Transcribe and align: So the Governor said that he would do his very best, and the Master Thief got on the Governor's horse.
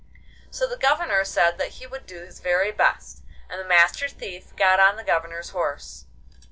So 0.49 0.65
the 0.65 0.77
Governor 0.79 1.23
said 1.23 1.59
that 1.59 1.73
he 1.77 1.85
would 1.85 2.07
do 2.07 2.21
his 2.21 2.39
very 2.39 2.71
best, 2.71 3.21
and 3.47 3.59
the 3.61 3.65
Master 3.67 4.07
Thief 4.09 4.55
got 4.55 4.79
on 4.79 4.95
the 4.95 5.03
Governor's 5.03 5.51
horse. 5.51 6.07